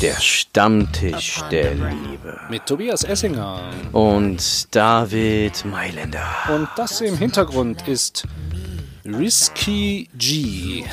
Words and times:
Der 0.00 0.14
Stammtisch 0.20 1.40
der 1.50 1.74
Liebe. 1.74 2.40
Mit 2.50 2.66
Tobias 2.66 3.04
Essinger. 3.04 3.70
Und 3.92 4.74
David 4.74 5.64
Mailänder. 5.64 6.26
Und 6.54 6.68
das 6.76 7.00
im 7.00 7.16
Hintergrund 7.16 7.86
ist 7.86 8.24
Risky 9.04 10.08
G 10.14 10.84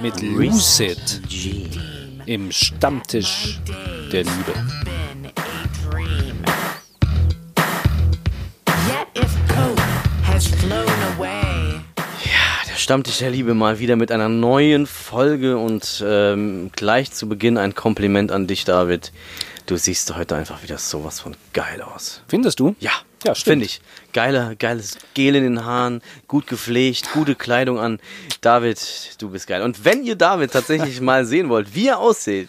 mit 0.00 0.20
Lucid 0.22 1.22
G. 1.28 1.68
im 2.26 2.52
Stammtisch 2.52 3.58
der 4.12 4.24
Liebe. 4.24 4.52
Yet 8.88 9.08
if 9.14 9.32
hope 9.56 9.80
has 10.24 10.46
flown 10.46 10.88
away. 11.16 11.45
Stammtisch 12.76 13.18
der 13.18 13.30
Liebe 13.30 13.54
mal 13.54 13.78
wieder 13.78 13.96
mit 13.96 14.12
einer 14.12 14.28
neuen 14.28 14.86
Folge 14.86 15.56
und 15.56 16.04
ähm, 16.06 16.70
gleich 16.76 17.10
zu 17.10 17.26
Beginn 17.26 17.56
ein 17.56 17.74
Kompliment 17.74 18.30
an 18.30 18.46
dich, 18.46 18.66
David. 18.66 19.12
Du 19.64 19.78
siehst 19.78 20.14
heute 20.14 20.36
einfach 20.36 20.62
wieder 20.62 20.76
sowas 20.76 21.20
von 21.20 21.34
geil 21.54 21.80
aus. 21.80 22.22
Findest 22.28 22.60
du? 22.60 22.76
Ja, 22.78 22.92
Ja, 23.26 23.34
stimmt. 23.34 23.52
finde 23.52 23.66
ich. 23.66 23.80
Geiler, 24.12 24.54
geiles 24.54 24.96
Gel 25.12 25.34
in 25.36 25.44
den 25.44 25.64
Haaren, 25.66 26.00
gut 26.26 26.46
gepflegt, 26.46 27.10
gute 27.12 27.34
Kleidung 27.34 27.78
an. 27.78 27.98
David, 28.40 28.80
du 29.18 29.28
bist 29.28 29.46
geil. 29.46 29.60
Und 29.62 29.84
wenn 29.84 30.04
ihr 30.04 30.16
David 30.16 30.52
tatsächlich 30.52 31.02
mal 31.02 31.26
sehen 31.26 31.50
wollt, 31.50 31.74
wie 31.74 31.88
er 31.88 31.98
aussieht, 31.98 32.48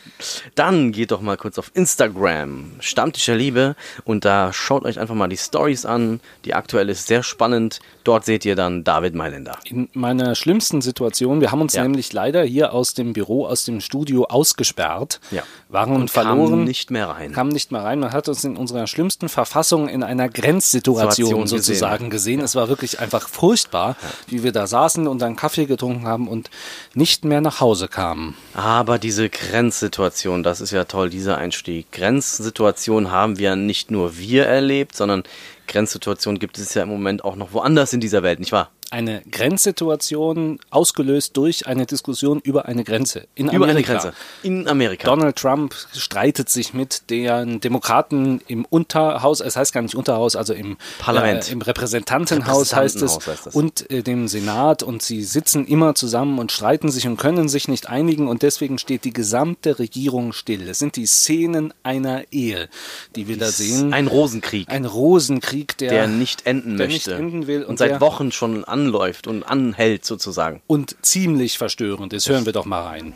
dann 0.55 0.93
geht 0.93 1.11
doch 1.11 1.19
mal 1.19 1.35
kurz 1.35 1.57
auf 1.59 1.71
Instagram, 1.73 2.71
Stammtisch 2.79 3.25
der 3.25 3.35
Liebe, 3.35 3.75
und 4.05 4.23
da 4.23 4.53
schaut 4.53 4.85
euch 4.85 4.97
einfach 4.99 5.15
mal 5.15 5.27
die 5.27 5.35
Stories 5.37 5.85
an. 5.85 6.21
Die 6.45 6.53
aktuelle 6.53 6.93
ist 6.93 7.07
sehr 7.07 7.21
spannend. 7.21 7.79
Dort 8.05 8.23
seht 8.23 8.45
ihr 8.45 8.55
dann 8.55 8.85
David 8.85 9.13
Mailänder. 9.15 9.57
In 9.65 9.89
meiner 9.93 10.35
schlimmsten 10.35 10.81
Situation, 10.81 11.41
wir 11.41 11.51
haben 11.51 11.59
uns 11.61 11.73
Ja. 11.73 11.83
nämlich 11.83 12.13
leider 12.13 12.43
hier 12.43 12.71
aus 12.71 12.93
dem 12.93 13.11
Büro, 13.11 13.45
aus 13.45 13.65
dem 13.65 13.81
Studio 13.81 14.23
ausgesperrt, 14.25 15.19
Ja. 15.31 15.43
waren 15.67 15.93
Und 15.95 16.11
verloren, 16.11 16.49
kam 16.51 16.63
nicht 16.63 16.91
mehr 16.91 17.09
rein. 17.09 17.33
kam 17.33 17.49
nicht 17.49 17.71
mehr 17.73 17.83
rein. 17.83 17.99
Man 17.99 18.13
hat 18.13 18.29
uns 18.29 18.43
in 18.45 18.55
unserer 18.55 18.87
schlimmsten 18.87 19.27
Verfassung 19.27 19.89
in 19.89 20.01
einer 20.03 20.29
Grenzsituation 20.29 20.66
Situation 20.71 21.41
gesehen. 21.41 21.47
sozusagen 21.47 22.09
gesehen. 22.09 22.41
Es 22.41 22.55
war 22.55 22.69
wirklich 22.69 22.99
einfach 22.99 23.27
furchtbar, 23.27 23.95
wie 24.27 24.43
wir 24.43 24.51
da 24.51 24.67
saßen 24.67 25.07
und 25.07 25.21
dann 25.21 25.35
Kaffee 25.35 25.65
getrunken 25.65 26.07
haben 26.07 26.27
und 26.27 26.49
nicht 26.93 27.25
mehr 27.25 27.41
nach 27.41 27.59
Hause 27.59 27.87
kamen. 27.87 28.35
Aber 28.53 28.99
diese 28.99 29.29
Grenzsituation, 29.29 30.43
das 30.43 30.61
ist 30.61 30.71
ja 30.71 30.83
toll, 30.83 31.09
dieser 31.09 31.37
Einstieg. 31.37 31.91
Grenzsituation 31.91 33.11
haben 33.11 33.37
wir 33.37 33.55
nicht 33.55 33.91
nur 33.91 34.17
wir 34.17 34.45
erlebt, 34.45 34.95
sondern 34.95 35.23
Grenzsituation 35.67 36.39
gibt 36.39 36.57
es 36.57 36.73
ja 36.73 36.83
im 36.83 36.89
Moment 36.89 37.23
auch 37.23 37.35
noch 37.35 37.53
woanders 37.53 37.93
in 37.93 37.99
dieser 37.99 38.23
Welt, 38.23 38.39
nicht 38.39 38.51
wahr? 38.51 38.71
Eine 38.89 39.21
Grenzsituation 39.29 40.59
ausgelöst 40.69 41.35
durch 41.35 41.67
eine 41.67 41.85
Diskussion 41.85 42.39
über 42.39 42.65
eine 42.67 42.83
Grenze 42.83 43.27
in 43.35 43.47
Über 43.47 43.65
eine 43.65 43.73
Amerika. 43.73 43.93
Grenze. 43.93 44.13
In 44.43 44.67
Amerika. 44.67 45.05
Donald 45.07 45.35
Trump 45.35 45.75
streitet 45.95 46.49
sich 46.49 46.73
mit 46.73 47.09
den 47.09 47.59
Demokraten 47.59 48.41
im 48.47 48.65
Unterhaus, 48.65 49.41
es 49.41 49.55
heißt 49.55 49.73
gar 49.73 49.81
nicht 49.81 49.95
Unterhaus, 49.95 50.35
also 50.35 50.53
im 50.53 50.77
Parlament. 50.99 51.49
äh, 51.49 51.51
im 51.51 51.61
Repräsentantenhaus 51.61 52.73
heißt 52.73 52.95
es, 53.01 53.01
Repräsentantenhaus 53.17 53.27
heißt 53.27 53.45
das. 53.47 53.55
und 53.55 53.91
äh, 53.91 54.03
dem 54.03 54.27
Senat 54.27 54.83
und 54.83 55.01
sie 55.01 55.23
sitzen 55.23 55.67
immer 55.67 55.95
zusammen 55.95 56.39
und 56.39 56.51
streiten 56.51 56.89
sich 56.89 57.07
und 57.07 57.17
können 57.17 57.49
sich 57.49 57.67
nicht 57.67 57.89
einigen 57.89 58.27
und 58.27 58.41
deswegen 58.41 58.77
steht 58.77 59.03
die 59.03 59.13
gesamte 59.13 59.79
Regierung 59.79 60.33
still. 60.33 60.67
Es 60.69 60.79
sind 60.79 60.95
die 60.95 61.05
Szenen 61.07 61.73
einer 61.83 62.23
Ehe, 62.31 62.69
die 63.15 63.27
wir 63.27 63.37
da 63.37 63.47
sehen. 63.47 63.93
Ein 63.93 64.07
Rosenkrieg, 64.07 64.69
Ein 64.69 64.85
Rosenkrieg, 64.85 65.77
der, 65.77 65.89
der 65.89 66.07
nicht 66.07 66.45
enden 66.45 66.77
der 66.77 66.87
möchte. 66.87 67.11
nicht 67.11 67.19
enden 67.19 67.47
will 67.47 67.63
und, 67.63 67.71
und 67.71 67.77
seit 67.79 67.99
Wochen 68.01 68.31
schon 68.31 68.63
anläuft 68.81 69.27
und 69.27 69.43
anhält 69.43 70.05
sozusagen. 70.05 70.61
und 70.67 70.95
ziemlich 71.01 71.57
verstörend 71.57 72.13
ist. 72.13 72.29
Hören 72.29 72.45
wir 72.45 72.53
doch 72.53 72.65
mal 72.65 72.83
rein. 72.83 73.13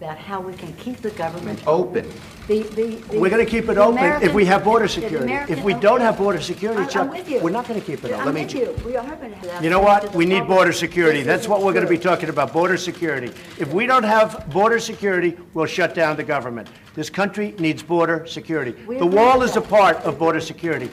about 0.00 0.16
how 0.16 0.38
we 0.40 0.52
can 0.52 0.72
keep 0.76 0.98
the 1.02 1.10
government 1.10 1.58
open. 1.66 2.04
The, 2.46 2.62
the, 2.62 2.86
the, 3.10 3.18
We're 3.18 3.30
going 3.30 3.44
to 3.44 3.50
keep 3.50 3.68
it 3.68 3.78
open 3.78 3.98
if 4.22 4.32
we 4.32 4.44
American- 4.44 4.46
have 4.46 4.62
border 4.64 4.86
security. 4.86 5.24
American- 5.32 5.58
If 5.58 5.64
we 5.64 5.74
don't 5.74 6.00
have 6.00 6.16
border 6.16 6.40
security, 6.40 6.82
I'm- 6.82 6.88
Chuck, 6.88 7.06
I'm 7.08 7.10
with 7.10 7.28
you. 7.28 7.40
we're 7.40 7.50
not 7.50 7.66
going 7.66 7.80
to 7.80 7.84
keep 7.84 8.04
it 8.04 8.12
open. 8.12 8.24
Let 8.26 8.34
me. 8.34 8.44
you. 8.60 8.76
We 8.86 8.96
are 8.96 9.04
going 9.16 9.32
to 9.32 9.50
have 9.50 9.64
You 9.64 9.70
know 9.70 9.80
what? 9.80 10.14
We 10.14 10.24
need 10.24 10.46
border 10.46 10.72
security. 10.72 11.18
This 11.22 11.26
That's 11.26 11.48
what 11.48 11.62
we're 11.64 11.72
going 11.72 11.84
to 11.84 11.90
be 11.90 11.98
talking 11.98 12.28
about, 12.28 12.52
border 12.52 12.76
security. 12.76 13.32
If 13.58 13.72
we 13.72 13.86
don't 13.86 14.04
have 14.04 14.48
border 14.52 14.78
security, 14.78 15.36
we'll 15.52 15.66
shut 15.66 15.96
down 15.96 16.16
the 16.16 16.22
government. 16.22 16.68
This 16.98 17.12
country 17.12 17.54
needs 17.60 17.80
border 17.84 18.26
security. 18.26 18.74
The 18.88 19.04
wall 19.06 19.44
is 19.44 19.56
a 19.56 19.60
part 19.60 20.04
of 20.04 20.18
border 20.18 20.40
security. 20.40 20.88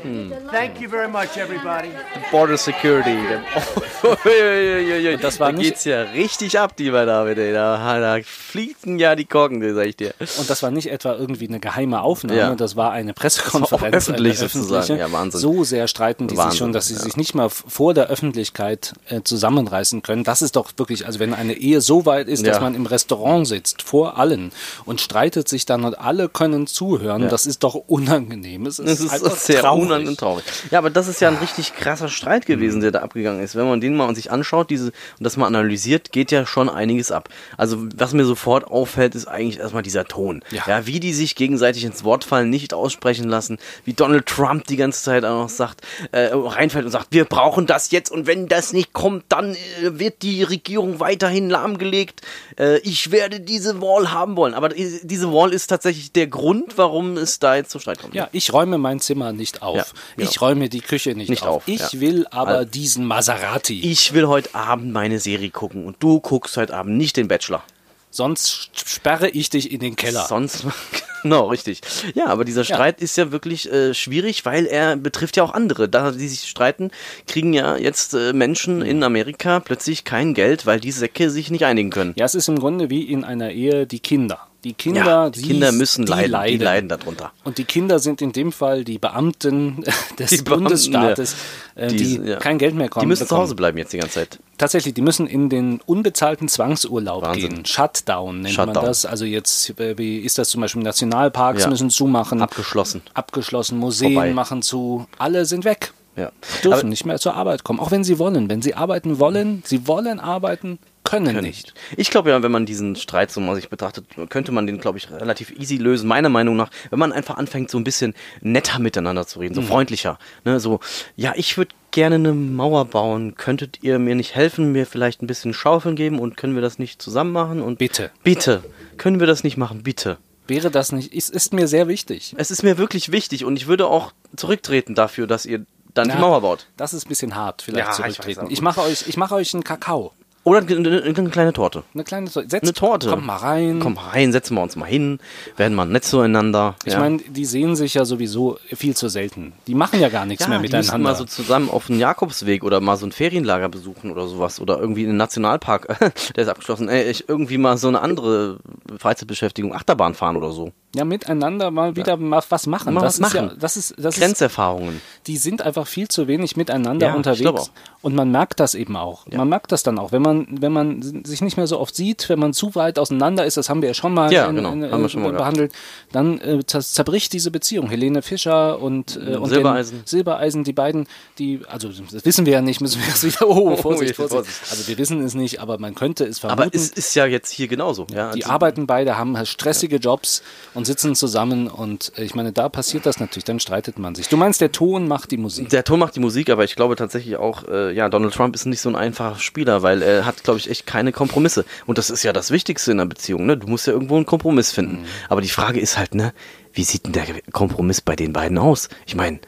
Thank 0.52 0.80
you 0.80 0.88
very 0.88 1.08
much, 1.08 1.36
everybody. 1.36 1.90
Border 2.32 2.58
Security. 2.58 3.18
das 5.20 5.40
war 5.40 5.52
da 5.52 5.58
nicht- 5.58 5.66
geht's 5.70 5.84
ja 5.86 6.04
richtig 6.04 6.60
ab, 6.60 6.74
lieber 6.78 7.08
David. 7.08 7.40
Ey. 7.40 7.54
Da, 7.54 8.00
da 8.00 8.20
fliegen 8.24 9.00
ja 9.00 9.16
die 9.16 9.26
Korken, 9.26 9.62
sag 9.74 9.88
ich 9.88 9.96
dir. 9.98 10.14
Und 10.38 10.48
das 10.48 10.62
war 10.62 10.70
nicht 10.70 10.92
etwa 10.92 11.16
irgendwie 11.16 11.48
eine 11.48 11.60
geheime 11.60 12.02
Aufnahme, 12.02 12.38
Ja. 12.40 12.54
das 12.56 12.76
war 12.76 12.92
eine 12.92 13.14
Das 13.14 13.20
Pressekonferenz. 13.22 13.82
war 13.82 13.98
öffentlich 13.98 14.40
eine 14.40 14.50
sozusagen. 14.50 14.76
öffentliche. 14.82 15.02
Ja, 15.08 15.12
Wahnsinn. 15.12 15.40
So 15.42 15.64
sehr 15.64 15.88
streiten 15.88 16.28
die 16.28 16.38
Wahnsinn, 16.38 16.52
sich 16.52 16.60
schon, 16.60 16.72
dass 16.72 16.88
sie 16.88 16.94
ja. 16.96 17.00
sich 17.00 17.18
nicht 17.18 17.34
mal 17.34 17.50
vor 17.50 17.96
der 17.96 18.08
Öffentlichkeit 18.10 18.94
äh, 19.10 19.22
zusammenreißen 19.24 20.04
können. 20.04 20.24
Das 20.24 20.44
ist 20.44 20.56
doch 20.56 20.70
wirklich, 20.78 21.08
also 21.08 21.20
wenn 21.20 21.34
eine 21.34 21.54
Ehe 21.54 21.82
so 21.82 22.06
weit 22.06 22.28
ist, 22.28 22.46
dass 22.46 22.58
Ja. 22.58 22.62
man 22.62 22.76
im 22.76 22.86
Restaurant 22.86 23.48
sitzt, 23.48 23.82
vor 23.82 24.20
allen, 24.20 24.52
und 24.86 25.02
streitet 25.02 25.50
sich 25.50 25.66
dann 25.66 25.84
und 25.84 25.95
alle 25.96 26.30
können 26.30 26.68
zuhören, 26.68 27.24
Ja. 27.24 27.28
das 27.30 27.46
ist 27.46 27.64
doch 27.64 27.76
unangenehm. 27.76 28.66
Es 28.66 28.80
ist, 28.80 28.88
Das 29.14 29.22
ist 29.22 29.46
sehr 29.46 29.62
traurig. 29.62 29.84
unangenehm 29.86 30.10
und 30.10 30.20
traurig. 30.20 30.44
Ja, 30.72 30.80
aber 30.80 30.90
das 30.90 31.08
ist 31.08 31.20
ja 31.22 31.30
ein 31.30 31.38
richtig 31.38 31.74
krasser 31.76 32.10
Streit 32.10 32.46
gewesen, 32.46 32.82
der 32.82 32.92
da 32.92 33.00
abgegangen 33.00 33.42
ist. 33.42 33.56
Wenn 33.56 33.68
man 33.68 33.82
den 33.82 33.96
mal 33.96 34.14
sich 34.16 34.32
anschaut, 34.32 34.70
diese 34.70 34.86
und 34.88 34.94
das 35.20 35.38
mal 35.38 35.48
analysiert, 35.48 36.12
geht 36.12 36.32
ja 36.32 36.46
schon 36.46 36.70
einiges 36.70 37.12
ab. 37.12 37.30
Also 37.58 37.78
was 37.96 38.14
mir 38.14 38.26
sofort 38.26 38.66
auffällt, 38.66 39.16
ist 39.16 39.28
eigentlich 39.28 39.60
erstmal 39.60 39.84
dieser 39.84 40.06
Ton. 40.06 40.44
Ja. 40.52 40.86
wie 40.86 41.00
die 41.00 41.14
sich 41.14 41.36
gegenseitig 41.36 41.84
ins 41.86 42.04
Wort 42.04 42.24
fallen, 42.24 42.50
nicht 42.50 42.74
aussprechen 42.74 43.28
lassen, 43.30 43.58
wie 43.86 43.94
Donald 43.94 44.26
Trump 44.26 44.66
die 44.68 44.76
ganze 44.78 45.02
Zeit 45.04 45.24
auch 45.26 45.44
noch 45.44 45.50
sagt, 45.50 45.82
äh, 46.12 46.30
reinfällt 46.34 46.86
und 46.86 46.92
sagt, 46.92 47.08
wir 47.12 47.26
brauchen 47.26 47.66
das 47.66 47.92
jetzt 47.92 48.12
und 48.12 48.28
wenn 48.28 48.48
das 48.48 48.74
nicht 48.74 48.94
kommt, 48.94 49.24
dann 49.30 49.54
äh, 49.54 49.58
wird 50.00 50.22
die 50.22 50.44
Regierung 50.44 51.00
weiterhin 51.00 51.50
lahmgelegt. 51.50 52.22
Äh, 52.60 52.80
ich 52.80 53.12
werde 53.12 53.40
diese 53.40 53.82
Wall 53.82 54.12
haben 54.12 54.36
wollen. 54.36 54.54
Aber 54.54 54.70
die- 54.70 55.00
diese 55.04 55.32
Wall 55.32 55.54
ist 55.54 55.68
tatsächlich 55.68 55.85
der 55.94 56.28
Grund, 56.28 56.78
warum 56.78 57.18
es 57.18 57.40
da 57.40 57.56
jetzt 57.56 57.72
zu 57.72 57.80
Streit 57.80 58.00
kommt. 58.02 58.14
Ja, 58.16 58.30
ich 58.32 58.52
räume 58.54 58.78
mein 58.78 59.00
Zimmer 59.00 59.32
nicht 59.34 59.62
auf. 59.62 59.76
Ja, 59.78 59.86
genau. 60.18 60.30
Ich 60.30 60.42
räume 60.42 60.70
die 60.70 60.82
Küche 60.82 61.16
nicht, 61.16 61.30
Nicht 61.30 61.44
auf. 61.44 61.58
auf, 61.58 61.68
Ich 61.68 61.94
ja. 61.94 62.00
will 62.00 62.28
aber 62.32 62.50
Also- 62.60 62.70
diesen 62.72 63.06
Maserati. 63.06 63.82
ich 63.92 64.14
will 64.14 64.28
heute 64.28 64.54
Abend 64.56 64.92
meine 64.92 65.20
Serie 65.20 65.50
gucken 65.50 65.86
und 65.86 65.98
du 66.00 66.20
guckst 66.20 66.58
heute 66.58 66.74
Abend 66.76 66.98
nicht 66.98 67.18
den 67.18 67.28
Bachelor. 67.28 67.64
Sonst 68.12 68.70
sperre 68.74 69.28
ich 69.30 69.50
dich 69.50 69.74
in 69.74 69.82
den 69.82 69.98
Keller. 69.98 70.26
Sonst, 70.30 70.66
genau, 71.24 71.48
richtig. 71.48 71.82
Ja, 72.14 72.28
aber 72.28 72.46
dieser 72.46 72.64
Streit 72.64 73.02
ist 73.02 73.18
ja 73.18 73.34
wirklich 73.34 73.70
äh, 73.70 73.94
schwierig, 73.94 74.46
weil 74.46 74.66
er 74.68 74.96
betrifft 74.96 75.36
ja 75.36 75.44
auch 75.44 75.54
andere. 75.54 75.90
Da 75.90 76.12
die 76.12 76.28
sich 76.30 76.48
streiten, 76.50 76.92
kriegen 77.28 77.52
ja 77.52 77.76
jetzt 77.76 78.14
äh, 78.14 78.32
Menschen 78.32 78.82
in 78.82 79.04
Amerika 79.04 79.60
plötzlich 79.60 80.06
kein 80.06 80.34
Geld, 80.34 80.66
weil 80.66 80.80
die 80.80 80.94
Säcke 80.94 81.30
sich 81.30 81.52
nicht 81.52 81.66
einigen 81.66 81.90
können. 81.90 82.14
Ja, 82.16 82.24
es 82.24 82.36
ist 82.36 82.48
im 82.48 82.58
Grunde 82.58 82.90
wie 82.90 83.02
in 83.04 83.26
einer 83.26 83.52
Ehe 83.52 83.86
die 83.86 84.00
Kinder. 84.00 84.48
Die 84.66 84.74
Kinder, 84.74 85.06
Ja, 85.06 85.30
die 85.30 85.42
die, 85.44 85.48
Kinder 85.50 85.72
müssen 85.72 86.06
die 86.08 86.12
leiden, 86.12 86.58
die 86.60 86.64
leiden 86.66 86.90
darunter. 86.90 87.32
Und 87.44 87.60
die 87.60 87.66
Kinder 87.66 88.00
sind 88.00 88.20
in 88.22 88.32
dem 88.32 88.52
Fall 88.52 88.84
die 88.84 88.98
Beamten 88.98 89.84
des 90.20 90.32
Die 90.32 90.38
Beamten, 90.38 90.64
Bundesstaates, 90.64 91.36
äh, 91.76 91.88
Die- 91.90 91.98
die, 92.20 92.30
ja. 92.32 92.38
kein 92.38 92.58
Geld 92.58 92.74
mehr 92.74 92.90
kommen. 92.90 93.04
Die 93.04 93.08
müssen 93.08 93.20
zu 93.20 93.26
bekommen. 93.26 93.42
Hause 93.44 93.54
bleiben 93.56 93.78
jetzt 93.78 93.94
die 93.94 94.00
ganze 94.00 94.16
Zeit. 94.16 94.40
Tatsächlich, 94.58 94.96
die 94.96 95.02
müssen 95.02 95.28
in 95.28 95.50
den 95.50 95.82
unbezahlten 95.86 96.48
Zwangsurlaub 96.48 97.22
Wahnsinn. 97.24 97.50
gehen. 97.54 97.66
Shutdown 97.66 98.42
nennt 98.42 98.56
Shutdown. 98.56 98.74
man 98.74 98.86
das. 98.86 99.06
Also 99.06 99.24
jetzt, 99.26 99.80
äh, 99.80 99.96
wie 100.00 100.18
ist 100.18 100.40
das 100.40 100.50
zum 100.50 100.62
Beispiel? 100.62 100.82
Nationalparks 100.82 101.64
Ja. 101.64 101.70
müssen 101.70 101.92
zumachen. 101.92 102.42
Abgeschlossen. 102.42 103.02
Abgeschlossen. 103.14 103.78
Museen 103.78 104.14
Vorbei. 104.14 104.34
machen 104.34 104.62
zu. 104.64 105.06
Alle 105.20 105.46
sind 105.46 105.64
weg. 105.64 105.94
Ja. 106.16 106.32
Dürfen 106.64 106.74
Aber- 106.80 106.84
nicht 106.90 107.06
mehr 107.06 107.20
zur 107.20 107.36
Arbeit 107.36 107.64
kommen. 107.64 107.80
Auch 107.80 107.92
wenn 107.92 108.04
sie 108.04 108.20
wollen. 108.20 108.50
Wenn 108.50 108.62
sie 108.62 108.74
arbeiten 108.76 109.20
wollen, 109.20 109.64
sie 109.66 109.88
wollen 109.88 110.20
arbeiten, 110.20 110.80
können, 111.04 111.28
Können 111.36 111.44
nicht. 111.46 111.76
Ich 111.98 112.10
glaube 112.10 112.32
ja, 112.32 112.42
wenn 112.42 112.52
man 112.52 112.66
diesen 112.66 112.96
Streit 112.96 113.30
so 113.32 113.40
mal 113.40 113.56
sich 113.56 113.70
betrachtet, 113.70 114.06
könnte 114.30 114.52
man 114.52 114.66
den, 114.66 114.80
glaube 114.80 114.98
ich, 114.98 115.12
relativ 115.12 115.52
easy 115.52 115.78
lösen. 115.78 116.08
Meiner 116.08 116.30
Meinung 116.30 116.56
nach, 116.56 116.72
wenn 116.90 116.98
man 116.98 117.12
einfach 117.14 117.38
anfängt, 117.38 117.70
so 117.70 117.78
ein 117.78 117.84
bisschen 117.84 118.16
netter 118.42 118.80
miteinander 118.80 119.28
zu 119.28 119.38
reden, 119.38 119.54
so 119.54 119.62
freundlicher. 119.62 120.18
Ne, 120.46 120.60
so, 120.60 120.80
ja, 121.16 121.34
ich 121.36 121.58
würde 121.60 121.76
gerne 121.92 122.16
eine 122.16 122.34
Mauer 122.34 122.86
bauen. 122.86 123.36
Könntet 123.36 123.84
ihr 123.84 124.00
mir 124.00 124.16
nicht 124.16 124.34
helfen, 124.34 124.72
mir 124.72 124.88
vielleicht 124.88 125.22
ein 125.22 125.28
bisschen 125.28 125.54
Schaufeln 125.54 125.96
geben 125.96 126.18
und 126.18 126.38
können 126.38 126.56
wir 126.56 126.64
das 126.64 126.80
nicht 126.80 127.00
zusammen 127.02 127.34
machen? 127.34 127.62
Und 127.62 127.78
Bitte. 127.78 128.10
Bitte. 128.24 128.64
Können 128.98 129.20
wir 129.20 129.28
das 129.28 129.44
nicht 129.44 129.58
machen? 129.58 129.84
Bitte. 129.84 130.18
Wäre 130.48 130.72
das 130.72 130.92
nicht, 130.92 131.14
ist, 131.14 131.30
ist 131.30 131.54
mir 131.54 131.68
sehr 131.68 131.88
wichtig. 131.88 132.34
Es 132.38 132.50
ist 132.50 132.64
mir 132.64 132.80
wirklich 132.80 133.12
wichtig 133.12 133.46
und 133.46 133.58
ich 133.58 133.68
würde 133.68 133.86
auch 133.88 134.12
zurücktreten 134.36 134.96
dafür, 134.96 135.28
dass 135.28 135.46
ihr 135.46 135.66
dann 135.96 136.08
die 136.08 136.14
Na, 136.14 136.22
Mauer 136.22 136.42
baut. 136.42 136.68
Das 136.78 136.94
ist 136.94 137.06
ein 137.06 137.10
bisschen 137.10 137.36
hart, 137.36 137.62
vielleicht 137.64 137.86
Ja, 137.86 137.90
ich 138.08 138.16
zurücktreten. 138.16 138.48
auch. 138.48 138.52
Ich, 138.52 138.62
mache 138.62 138.82
euch, 138.82 139.08
ich 139.08 139.18
mache 139.18 139.36
euch 139.36 139.54
einen 139.54 139.64
Kakao. 139.64 140.12
Oder 140.46 140.60
eine, 140.60 141.02
eine 141.02 141.30
kleine 141.32 141.54
Torte. 141.54 141.82
Eine 141.96 142.04
kleine 142.04 142.30
Torte. 142.30 142.48
Setzt, 142.48 142.64
Eine 142.66 142.74
Torte. 142.74 143.10
Kommt 143.10 143.26
mal 143.26 143.38
rein. 143.38 143.80
Komm 143.80 143.98
rein, 143.98 144.32
setzen 144.32 144.54
wir 144.54 144.62
uns 144.62 144.76
mal 144.76 144.86
hin, 144.86 145.20
werden 145.58 145.74
mal 145.74 145.86
nett 145.86 146.06
zueinander. 146.06 146.76
Ich 146.86 146.94
ja. 146.94 147.00
meine, 147.00 147.18
die 147.18 147.46
sehen 147.46 147.76
sich 147.76 147.96
ja 147.96 148.06
sowieso 148.06 148.60
viel 148.72 148.96
zu 148.96 149.10
selten. 149.10 149.54
Die 149.66 149.74
machen 149.74 150.00
ja 150.00 150.10
gar 150.10 150.28
nichts 150.28 150.44
ja, 150.44 150.50
mehr 150.50 150.60
die 150.60 150.64
miteinander. 150.66 151.00
mal 151.00 151.16
so 151.16 151.26
zusammen 151.26 151.72
auf 151.72 151.88
den 151.88 151.98
Jakobsweg 151.98 152.64
oder 152.64 152.80
mal 152.80 152.96
so 152.96 153.08
ein 153.08 153.12
Ferienlager 153.12 153.70
besuchen 153.70 154.12
oder 154.12 154.28
sowas. 154.28 154.60
Oder 154.60 154.78
irgendwie 154.80 155.08
einen 155.08 155.18
Nationalpark, 155.18 155.98
der 156.36 156.44
ist 156.44 156.50
abgeschlossen, 156.50 156.90
ey, 156.90 157.10
ich 157.10 157.28
irgendwie 157.28 157.58
mal 157.58 157.78
so 157.78 157.88
eine 157.88 158.02
andere 158.02 158.60
Freizeitbeschäftigung, 159.00 159.74
Achterbahn 159.74 160.14
fahren 160.14 160.36
oder 160.38 160.52
so. 160.52 160.72
Ja, 160.96 161.06
miteinander 161.06 161.72
mal 161.72 161.96
wieder 161.96 162.18
mal 162.18 162.42
was 162.50 162.68
machen. 162.68 162.94
Mal 162.94 163.02
das 163.02 163.20
was 163.20 163.28
ist 163.30 163.34
machen. 163.36 163.50
Ja, 163.52 163.56
das 163.60 163.78
ist, 163.78 163.96
das 163.98 164.16
ist, 164.16 164.22
Grenzerfahrungen. 164.22 165.02
die 165.28 165.38
sind 165.38 165.62
einfach 165.62 165.88
viel 165.88 166.08
zu 166.08 166.28
wenig 166.28 166.56
miteinander 166.58 167.08
Ja, 167.08 167.14
unterwegs. 167.16 167.72
Und 168.02 168.16
man 168.16 168.32
merkt 168.32 168.60
das 168.60 168.76
eben 168.76 168.96
auch. 168.96 169.26
Man 169.28 169.50
merkt 169.50 169.72
das 169.72 169.84
dann 169.84 169.98
auch, 170.00 170.12
wenn 170.12 170.22
man, 170.22 170.48
wenn 170.62 170.72
man 170.72 171.24
sich 171.26 171.42
nicht 171.42 171.58
mehr 171.58 171.68
so 171.68 171.80
oft 171.80 171.96
sieht, 171.96 172.30
wenn 172.30 172.40
man 172.40 172.54
zu 172.54 172.76
weit 172.76 173.00
auseinander 173.00 173.46
ist, 173.46 173.58
das 173.58 173.68
haben 173.70 173.82
wir 173.82 173.90
ja 173.90 173.94
schon 173.94 174.14
mal, 174.14 174.32
Ja, 174.32 174.46
in, 174.48 174.56
genau, 174.56 174.72
in, 174.72 174.92
haben 174.92 175.02
wir 175.02 175.10
schon 175.10 175.22
mal 175.24 175.32
gehabt. 175.32 175.40
behandelt, 175.44 175.74
dann 176.12 176.40
äh, 176.40 176.60
zer- 176.66 176.82
zerbricht 176.82 177.34
diese 177.34 177.52
Beziehung. 177.52 177.90
Helene 177.90 178.22
Fischer 178.22 178.80
und, 178.80 179.18
äh, 179.18 179.36
und 179.38 179.50
Silbereisen. 179.50 180.02
Silbereisen, 180.06 180.64
die 180.64 180.74
beiden, 180.74 181.08
die, 181.40 181.62
also 181.68 181.90
das 181.90 182.24
wissen 182.26 182.46
wir 182.46 182.54
ja 182.54 182.62
nicht, 182.62 182.80
müssen 182.80 183.02
wir 183.02 183.08
jetzt 183.08 183.24
wieder, 183.24 183.48
oh, 183.50 183.76
Vorsicht, 183.78 184.16
Vorsicht. 184.16 184.34
Vorsicht. 184.36 184.58
Also 184.72 184.88
wir 184.88 184.98
wissen 184.98 185.22
es 185.26 185.34
nicht, 185.34 185.60
aber 185.60 185.78
man 185.80 185.96
könnte 185.96 186.26
es 186.26 186.40
vermuten. 186.40 186.62
Aber 186.62 186.72
es 186.76 186.90
ist 186.90 187.16
ja 187.16 187.26
jetzt 187.26 187.50
hier 187.52 187.68
genauso. 187.68 188.06
Ja, 188.14 188.32
Die 188.34 188.44
Also- 188.44 188.54
arbeiten 188.54 188.86
beide, 188.88 189.18
haben 189.18 189.36
halt 189.36 189.48
stressige 189.48 189.98
Jobs 189.98 190.44
und 190.74 190.85
sitzen 190.86 191.16
zusammen 191.16 191.68
und 191.68 192.14
äh, 192.18 192.24
ich 192.24 192.36
meine, 192.36 192.54
da 192.54 192.70
passiert 192.70 193.06
das 193.06 193.20
natürlich, 193.20 193.44
dann 193.44 193.60
streitet 193.60 194.00
man 194.00 194.16
sich. 194.16 194.30
Du 194.30 194.38
meinst, 194.38 194.62
der 194.62 194.72
Ton 194.72 195.08
macht 195.08 195.32
die 195.32 195.38
Musik. 195.38 195.70
Der 195.70 195.84
Ton 195.84 196.00
macht 196.00 196.16
die 196.16 196.20
Musik, 196.22 196.50
aber 196.50 196.64
ich 196.64 196.76
glaube 196.76 196.96
tatsächlich 196.96 197.36
auch, 197.36 197.68
äh, 197.68 197.94
ja, 197.94 198.08
Donald 198.08 198.34
Trump 198.34 198.56
ist 198.56 198.66
nicht 198.66 198.80
so 198.80 198.90
ein 198.90 198.96
einfacher 198.96 199.40
Spieler, 199.40 199.82
weil 199.82 200.02
er 200.02 200.26
hat, 200.26 200.44
glaube 200.44 200.60
ich, 200.60 200.70
echt 200.70 200.86
keine 200.86 201.12
Kompromisse. 201.12 201.66
Und 201.86 201.98
das 201.98 202.10
ist 202.10 202.24
ja 202.24 202.32
das 202.32 202.52
Wichtigste 202.52 202.92
in 202.92 203.00
einer 203.02 203.10
Beziehung, 203.10 203.46
ne? 203.46 203.58
Du 203.58 203.68
musst 203.68 203.88
ja 203.88 203.94
irgendwo 203.94 204.16
einen 204.16 204.26
Kompromiss 204.26 204.72
finden. 204.72 205.02
Mhm. 205.02 205.06
Aber 205.28 205.42
die 205.42 205.50
Frage 205.50 205.80
ist 205.82 205.98
halt, 205.98 206.16
ne, 206.16 206.34
wie 206.72 206.84
sieht 206.84 207.06
denn 207.06 207.14
der 207.14 207.26
Kompromiss 207.52 208.00
bei 208.00 208.16
den 208.16 208.32
beiden 208.32 208.58
aus? 208.58 208.88
Ich 209.06 209.16
meine, 209.16 209.40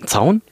ein 0.00 0.06
Zaun? 0.06 0.42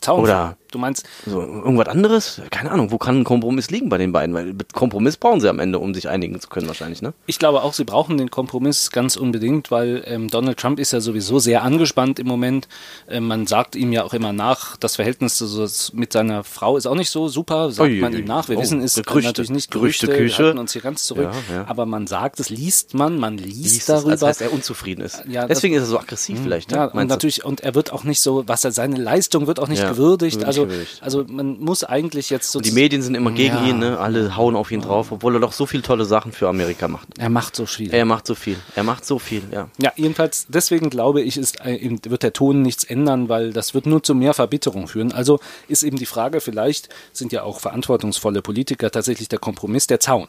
Zaun. 0.00 0.20
Oder- 0.20 0.57
Du 0.70 0.78
meinst, 0.78 1.06
So, 1.26 1.40
irgendwas 1.40 1.88
anderes? 1.88 2.42
Keine 2.50 2.70
Ahnung, 2.70 2.90
wo 2.90 2.98
kann 2.98 3.20
ein 3.20 3.24
Kompromiss 3.24 3.70
liegen 3.70 3.88
bei 3.88 3.96
den 3.98 4.12
beiden? 4.12 4.34
Weil 4.34 4.54
Kompromiss 4.74 5.16
brauchen 5.16 5.40
sie 5.40 5.48
am 5.48 5.58
Ende, 5.60 5.78
um 5.78 5.94
sich 5.94 6.08
einigen 6.08 6.38
zu 6.40 6.48
können, 6.48 6.66
wahrscheinlich, 6.68 7.00
ne? 7.00 7.14
ich 7.26 7.38
glaube 7.38 7.62
auch, 7.62 7.72
sie 7.72 7.84
brauchen 7.84 8.18
den 8.18 8.30
Kompromiss 8.30 8.90
ganz 8.90 9.16
unbedingt, 9.16 9.70
weil 9.70 10.02
ähm, 10.06 10.28
Donald 10.28 10.58
Trump 10.58 10.78
ist 10.78 10.92
ja 10.92 11.00
sowieso 11.00 11.38
sehr 11.38 11.62
angespannt 11.62 12.18
im 12.18 12.26
Moment. 12.26 12.68
Ähm, 13.08 13.26
man 13.28 13.46
sagt 13.46 13.76
ihm 13.76 13.92
ja 13.92 14.04
auch 14.04 14.12
immer 14.12 14.32
nach, 14.32 14.76
das 14.76 14.96
Verhältnis 14.96 15.42
mit 15.94 16.12
seiner 16.12 16.44
Frau 16.44 16.76
ist 16.76 16.86
auch 16.86 16.94
nicht 16.94 17.10
so 17.10 17.28
super, 17.28 17.70
sagt 17.70 17.88
Ui, 17.90 18.00
man 18.00 18.12
ihm 18.14 18.24
nach. 18.26 18.48
Wir 18.48 18.58
oh, 18.58 18.60
wissen 18.62 18.82
es 18.82 18.94
Gerüchte. 18.96 19.28
natürlich 19.28 19.50
nicht. 19.50 19.70
Gerüchte, 19.70 20.06
Gerüchte, 20.06 20.42
Küche. 20.50 20.60
uns 20.60 20.72
hier 20.72 20.82
ganz 20.82 21.04
zurück. 21.04 21.30
Ja, 21.48 21.54
ja. 21.54 21.64
Aber 21.68 21.86
man 21.86 22.06
sagt, 22.06 22.40
es 22.40 22.50
liest 22.50 22.94
man, 22.94 23.18
man 23.18 23.38
liest, 23.38 23.48
Liest 23.58 23.76
es, 23.80 23.86
darüber. 23.86 24.10
als 24.12 24.22
heißt 24.22 24.42
er 24.42 24.52
unzufrieden 24.52 25.00
ist. 25.02 25.22
Ja, 25.28 25.42
das- 25.46 25.58
Deswegen 25.58 25.74
ist 25.74 25.82
er 25.82 25.86
so 25.86 25.98
aggressiv 25.98 26.38
vielleicht, 26.42 26.70
ne? 26.70 26.76
Ja, 26.76 26.84
und 26.86 27.06
natürlich, 27.08 27.44
und 27.44 27.62
er 27.62 27.74
wird 27.74 27.92
auch 27.92 28.04
nicht 28.04 28.20
so, 28.20 28.44
was 28.46 28.64
er, 28.64 28.72
seine 28.72 28.96
Leistung 28.96 29.46
wird 29.46 29.58
auch 29.60 29.68
nicht 29.68 29.86
gewürdigt. 29.88 30.36
nicht 30.38 30.57
Also, 30.62 31.20
also 31.20 31.24
man 31.32 31.58
muss 31.60 31.84
eigentlich 31.84 32.30
jetzt 32.30 32.50
so. 32.52 32.60
Die 32.60 32.70
Medien 32.70 33.02
sind 33.02 33.14
immer 33.14 33.30
gegen 33.30 33.56
Ja. 33.56 33.66
ihn, 33.66 33.78
ne? 33.78 33.98
Alle 33.98 34.36
hauen 34.36 34.56
auf 34.56 34.70
ihn 34.70 34.80
drauf, 34.80 35.12
obwohl 35.12 35.34
er 35.36 35.40
doch 35.40 35.52
so 35.52 35.66
viele 35.66 35.82
tolle 35.82 36.04
Sachen 36.04 36.32
für 36.32 36.48
Amerika 36.48 36.88
macht. 36.88 37.08
Er 37.18 37.28
macht 37.28 37.56
so 37.56 37.66
viel. 37.66 37.92
Er 37.92 38.04
macht 38.04 38.26
so 38.26 38.34
viel. 38.34 38.56
Er 38.74 38.82
macht 38.84 39.04
so 39.04 39.18
viel, 39.18 39.42
ja. 39.52 39.68
Ja, 39.78 39.92
jedenfalls, 39.96 40.46
deswegen 40.48 40.90
glaube 40.90 41.20
ich, 41.22 41.36
ist, 41.36 41.60
äh, 41.60 41.78
wird 42.04 42.22
der 42.22 42.32
Ton 42.32 42.62
nichts 42.62 42.84
ändern, 42.84 43.28
weil 43.28 43.52
das 43.52 43.74
wird 43.74 43.86
nur 43.86 44.02
zu 44.02 44.14
mehr 44.14 44.34
Verbitterung 44.34 44.88
führen. 44.88 45.12
Also 45.12 45.40
ist 45.68 45.82
eben 45.82 45.96
die 45.96 46.06
Frage, 46.06 46.40
vielleicht 46.40 46.88
sind 47.12 47.32
ja 47.32 47.42
auch 47.42 47.60
verantwortungsvolle 47.60 48.42
Politiker 48.42 48.90
tatsächlich 48.90 49.28
der 49.28 49.38
Kompromiss, 49.38 49.86
der 49.86 50.00
Zaun. 50.00 50.28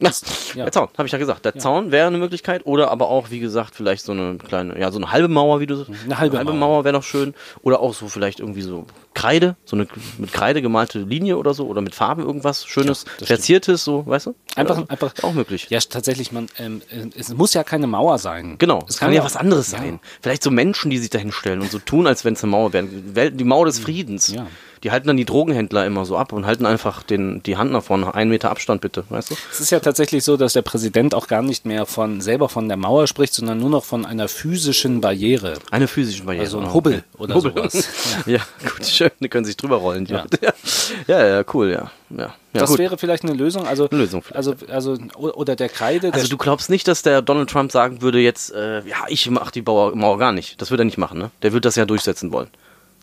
Na, 0.00 0.10
ja. 0.54 0.64
Der 0.64 0.72
Zaun, 0.72 0.88
habe 0.96 1.06
ich 1.06 1.12
ja 1.12 1.18
gesagt. 1.18 1.44
Der 1.44 1.56
Zaun 1.58 1.90
wäre 1.90 2.06
eine 2.06 2.18
Möglichkeit 2.18 2.66
oder 2.66 2.90
aber 2.90 3.08
auch, 3.08 3.30
wie 3.30 3.40
gesagt, 3.40 3.74
vielleicht 3.74 4.04
so 4.04 4.12
eine 4.12 4.38
kleine, 4.38 4.78
ja, 4.78 4.90
so 4.92 4.98
eine 4.98 5.10
halbe 5.10 5.28
Mauer, 5.28 5.60
wie 5.60 5.66
du 5.66 5.76
sagst. 5.76 5.90
Eine 6.04 6.18
halbe 6.18 6.42
Mauer, 6.44 6.54
Mauer. 6.54 6.84
wäre 6.84 6.92
noch 6.92 7.02
schön. 7.02 7.34
Oder 7.62 7.80
auch 7.80 7.94
so 7.94 8.08
vielleicht 8.08 8.38
irgendwie 8.38 8.62
so 8.62 8.86
Kreide, 9.14 9.56
so 9.64 9.74
eine 9.74 9.88
mit 10.18 10.32
Kreide 10.32 10.62
gemalte 10.62 11.00
Linie 11.00 11.36
oder 11.38 11.52
so 11.52 11.66
oder 11.66 11.80
mit 11.80 11.94
Farben 11.94 12.22
irgendwas 12.22 12.64
Schönes, 12.64 13.04
Ja, 13.18 13.26
Verziertes, 13.26 13.82
so, 13.82 14.06
weißt 14.06 14.26
du? 14.26 14.34
Einfach, 14.54 14.76
so. 14.76 14.84
einfach. 14.88 15.14
Auch 15.22 15.32
möglich. 15.32 15.66
Ja, 15.70 15.80
tatsächlich, 15.80 16.30
man, 16.30 16.48
ähm, 16.58 16.82
äh, 16.90 17.06
es 17.18 17.34
muss 17.34 17.54
ja 17.54 17.64
keine 17.64 17.88
Mauer 17.88 18.18
sein. 18.18 18.56
Genau, 18.58 18.84
es 18.88 18.98
kann 18.98 19.12
ja 19.12 19.24
was 19.24 19.36
anderes 19.36 19.72
ja. 19.72 19.78
sein. 19.78 19.98
Vielleicht 20.22 20.44
so 20.44 20.50
Menschen, 20.52 20.90
die 20.90 20.98
sich 20.98 21.10
da 21.10 21.18
hinstellen 21.18 21.60
und 21.60 21.70
so 21.70 21.78
tun, 21.80 22.06
als 22.06 22.24
wenn 22.24 22.34
es 22.34 22.44
eine 22.44 22.52
Mauer 22.52 22.72
wäre. 22.72 23.32
Die 23.32 23.44
Mauer 23.44 23.66
des 23.66 23.80
Friedens. 23.80 24.28
Ja. 24.28 24.46
Die 24.84 24.90
halten 24.90 25.06
dann 25.08 25.16
die 25.16 25.24
Drogenhändler 25.24 25.84
immer 25.86 26.04
so 26.04 26.16
ab 26.16 26.32
und 26.32 26.46
halten 26.46 26.66
einfach 26.66 27.02
den, 27.02 27.42
die 27.42 27.56
Hand 27.56 27.72
nach 27.72 27.82
vorne. 27.82 28.14
Einen 28.14 28.30
Meter 28.30 28.50
Abstand 28.50 28.80
bitte, 28.80 29.04
weißt 29.08 29.30
du? 29.30 29.34
Es 29.52 29.60
ist 29.60 29.70
ja 29.70 29.80
tatsächlich 29.80 30.24
so, 30.24 30.36
dass 30.36 30.52
der 30.52 30.62
Präsident 30.62 31.14
auch 31.14 31.26
gar 31.26 31.42
nicht 31.42 31.66
mehr 31.66 31.86
von 31.86 32.20
selber 32.20 32.48
von 32.48 32.68
der 32.68 32.76
Mauer 32.76 33.06
spricht, 33.06 33.34
sondern 33.34 33.58
nur 33.58 33.70
noch 33.70 33.84
von 33.84 34.06
einer 34.06 34.28
physischen 34.28 35.00
Barriere. 35.00 35.54
Eine 35.70 35.88
physische 35.88 36.24
Barriere. 36.24 36.44
Also 36.44 36.58
ein 36.58 36.66
Ah, 36.66 36.72
Hubbel 36.74 36.92
okay. 37.14 37.22
oder 37.22 37.34
Hubbel. 37.34 37.52
sowas. 37.70 37.88
Ja. 38.26 38.40
gut, 38.62 38.86
schön. 38.86 39.10
Die 39.20 39.28
können 39.28 39.44
sich 39.44 39.56
drüber 39.56 39.76
rollen. 39.76 40.06
Ja. 40.06 40.24
Ja. 40.40 40.52
ja, 41.06 41.26
ja, 41.26 41.44
cool, 41.54 41.70
ja. 41.70 41.90
ja. 42.10 42.16
ja 42.18 42.32
das 42.52 42.70
gut. 42.70 42.78
wäre 42.78 42.98
vielleicht 42.98 43.24
eine 43.24 43.32
Lösung. 43.34 43.66
Also, 43.66 43.88
Eine 43.88 44.00
Lösung 44.00 44.22
also, 44.34 44.54
also 44.68 44.96
oder 45.16 45.56
der 45.56 45.68
Kreide. 45.68 46.08
also 46.12 46.20
der 46.26 46.28
du 46.30 46.36
glaubst 46.36 46.70
nicht, 46.70 46.86
dass 46.88 47.02
der 47.02 47.22
Donald 47.22 47.50
Trump 47.50 47.72
sagen 47.72 48.02
würde 48.02 48.18
jetzt, 48.20 48.52
äh, 48.52 48.80
ja, 48.86 48.96
ich 49.08 49.28
mach 49.30 49.50
die 49.50 49.62
Mauer, 49.62 49.94
Mauer 49.96 50.18
gar 50.18 50.32
nicht. 50.32 50.60
Das 50.60 50.70
würde 50.70 50.82
er 50.82 50.86
nicht 50.86 50.98
machen, 50.98 51.18
ne? 51.18 51.30
Der 51.42 51.52
würde 51.52 51.62
das 51.68 51.76
ja 51.76 51.84
durchsetzen 51.84 52.32
wollen. 52.32 52.48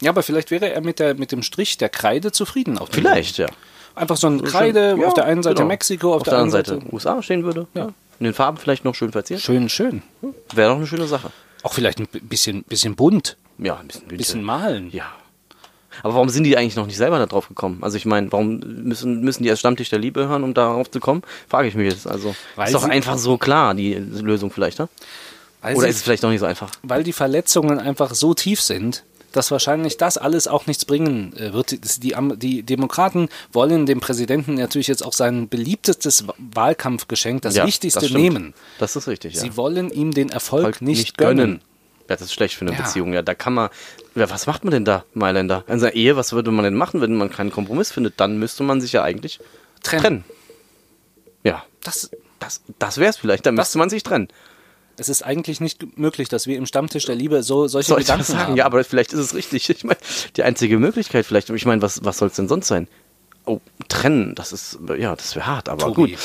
Ja, 0.01 0.11
aber 0.11 0.23
vielleicht 0.23 0.51
wäre 0.51 0.71
er 0.71 0.81
mit, 0.81 0.99
der, 0.99 1.15
mit 1.15 1.31
dem 1.31 1.43
Strich 1.43 1.77
der 1.77 1.89
Kreide 1.89 2.31
zufrieden. 2.31 2.77
Auf 2.77 2.89
Vielleicht, 2.91 3.37
ja. 3.37 3.47
Einfach 3.95 4.17
so 4.17 4.27
ein 4.27 4.43
Kreide, 4.43 4.97
Ja, 4.99 5.07
auf 5.07 5.13
der 5.13 5.25
einen 5.25 5.41
Seite 5.41 5.55
genau. 5.55 5.67
Mexiko, 5.69 6.09
auf, 6.09 6.17
auf 6.17 6.23
der 6.23 6.33
anderen 6.33 6.51
Seite 6.51 6.81
USA 6.91 7.21
stehen 7.21 7.43
würde. 7.45 7.67
Ja. 7.73 7.89
In 8.19 8.25
den 8.25 8.33
Farben 8.33 8.57
vielleicht 8.57 8.83
noch 8.83 8.95
schön 8.95 9.11
verziert. 9.11 9.41
Schön, 9.41 9.69
schön. 9.69 10.01
Wäre 10.53 10.69
doch 10.69 10.77
eine 10.77 10.87
schöne 10.87 11.07
Sache. 11.07 11.31
Auch 11.63 11.73
vielleicht 11.73 11.99
ein 11.99 12.07
bisschen, 12.07 12.63
bisschen 12.63 12.95
bunt, 12.95 13.37
Ja, 13.57 13.77
ein 13.77 13.87
bisschen, 13.87 14.07
bisschen 14.07 14.43
malen. 14.43 14.89
Ja. 14.91 15.05
Aber 16.03 16.15
warum 16.15 16.27
sind 16.29 16.43
die 16.43 16.57
eigentlich 16.57 16.75
noch 16.75 16.87
nicht 16.87 16.97
selber 16.97 17.19
da 17.19 17.25
drauf 17.25 17.47
gekommen? 17.47 17.79
Also 17.81 17.95
ich 17.95 18.05
meine, 18.05 18.29
warum 18.31 18.59
müssen, 18.59 19.21
müssen 19.21 19.43
die 19.43 19.49
erst 19.49 19.61
Stammtisch 19.61 19.89
der 19.89 19.99
Liebe 19.99 20.27
hören, 20.27 20.43
um 20.43 20.53
darauf 20.53 20.91
zu 20.91 20.99
kommen? 20.99 21.23
Frage 21.47 21.69
ich 21.69 21.75
mich 21.75 21.91
jetzt. 21.91 22.05
Also 22.05 22.35
Weil 22.57 22.67
ist 22.67 22.75
doch 22.75 22.83
einfach 22.83 23.17
so 23.17 23.37
klar, 23.37 23.73
die 23.73 23.93
Lösung 23.93 24.51
vielleicht, 24.51 24.79
ne? 24.79 24.89
Oder 25.63 25.87
ist 25.87 25.95
es 25.95 26.01
vielleicht 26.03 26.21
noch 26.21 26.29
nicht 26.29 26.41
so 26.41 26.45
einfach? 26.45 26.69
weil 26.83 27.03
die 27.03 27.13
Verletzungen 27.13 27.79
einfach 27.79 28.13
so 28.13 28.33
tief 28.33 28.61
sind, 28.61 29.03
dass 29.35 29.51
wahrscheinlich 29.51 29.97
das 29.97 30.17
alles 30.17 30.47
auch 30.47 30.65
nichts 30.67 30.85
bringen 30.85 31.35
äh, 31.37 31.53
wird. 31.53 31.71
Die, 32.03 32.15
die 32.37 32.63
Demokraten 32.63 33.29
wollen 33.51 33.85
dem 33.85 33.99
Präsidenten 33.99 34.55
natürlich 34.55 34.87
jetzt 34.87 35.03
auch 35.05 35.13
sein 35.13 35.49
beliebtestes 35.49 36.27
Wa- 36.27 36.33
Wahlkampfgeschenk, 36.37 37.41
das 37.41 37.55
Ja, 37.55 37.65
Wichtigste 37.65 38.01
das 38.01 38.11
nehmen. 38.11 38.53
Das 38.79 38.95
ist 38.95 39.07
richtig, 39.07 39.35
ja. 39.35 39.41
Sie 39.41 39.57
wollen 39.57 39.89
ihm 39.89 40.11
den 40.11 40.29
Erfolg 40.29 40.63
Volk 40.63 40.81
nicht, 40.81 41.17
gönnen. 41.17 41.61
Ja, 42.07 42.15
das 42.15 42.21
ist 42.21 42.33
schlecht 42.33 42.55
für 42.55 42.65
eine 42.65 42.75
Ja. 42.75 42.81
Beziehung. 42.83 43.13
Ja, 43.13 43.21
da 43.23 43.33
kann 43.33 43.53
man. 43.53 43.69
Ja, 44.13 44.29
was 44.29 44.45
macht 44.47 44.63
man 44.63 44.71
denn 44.71 44.85
da, 44.85 45.03
Mailänder? 45.13 45.63
In 45.67 45.79
seiner 45.79 45.93
Ehe, 45.95 46.15
was 46.15 46.33
würde 46.33 46.51
man 46.51 46.63
denn 46.63 46.75
machen, 46.75 47.01
wenn 47.01 47.15
man 47.15 47.29
keinen 47.31 47.51
Kompromiss 47.51 47.91
findet? 47.91 48.19
Dann 48.19 48.37
müsste 48.37 48.63
man 48.63 48.79
sich 48.79 48.91
ja 48.93 49.03
eigentlich 49.03 49.39
Trennen. 49.83 50.01
trennen. 50.03 50.23
Ja, 51.43 51.63
Das, 51.83 52.09
das, 52.39 52.61
das 52.79 52.97
wäre 52.97 53.09
es 53.09 53.17
vielleicht. 53.17 53.45
Dann 53.45 53.55
müsste 53.55 53.77
man 53.77 53.89
sich 53.89 54.03
trennen. 54.03 54.27
Es 54.97 55.09
ist 55.09 55.23
eigentlich 55.23 55.61
nicht 55.61 55.97
möglich, 55.97 56.29
dass 56.29 56.47
wir 56.47 56.57
im 56.57 56.65
Stammtisch 56.65 57.05
der 57.05 57.15
Liebe 57.15 57.43
so 57.43 57.67
solche 57.67 57.89
Soll 57.89 57.99
ich 57.99 58.05
Gedanken 58.05 58.19
das 58.21 58.27
sagen? 58.27 58.47
haben. 58.49 58.55
Ja, 58.57 58.65
aber 58.65 58.83
vielleicht 58.83 59.13
ist 59.13 59.19
es 59.19 59.33
richtig. 59.35 59.69
Ich 59.75 59.83
meine, 59.83 59.97
die 60.35 60.43
einzige 60.43 60.77
Möglichkeit 60.77 61.25
vielleicht. 61.25 61.49
Ich 61.49 61.65
meine, 61.65 61.81
was, 61.81 62.03
was 62.03 62.17
soll 62.17 62.29
es 62.29 62.35
denn 62.35 62.47
sonst 62.47 62.67
sein? 62.67 62.87
Oh, 63.47 63.59
trennen, 63.89 64.33
das 64.33 64.51
ist, 64.51 64.79
ja, 64.97 65.15
das 65.15 65.35
wäre 65.35 65.45
hart, 65.45 65.69
aber 65.69 65.93
Tobi. 65.93 66.11
gut. 66.13 66.19